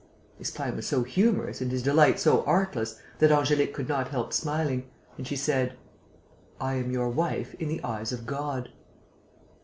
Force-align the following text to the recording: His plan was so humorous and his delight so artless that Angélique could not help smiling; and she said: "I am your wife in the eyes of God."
His 0.39 0.49
plan 0.49 0.75
was 0.77 0.87
so 0.87 1.03
humorous 1.03 1.61
and 1.61 1.69
his 1.71 1.83
delight 1.83 2.19
so 2.19 2.43
artless 2.45 2.99
that 3.19 3.29
Angélique 3.29 3.71
could 3.71 3.87
not 3.87 4.07
help 4.07 4.33
smiling; 4.33 4.89
and 5.15 5.27
she 5.27 5.35
said: 5.35 5.77
"I 6.59 6.73
am 6.73 6.89
your 6.89 7.09
wife 7.09 7.53
in 7.59 7.67
the 7.67 7.83
eyes 7.83 8.11
of 8.11 8.25
God." 8.25 8.69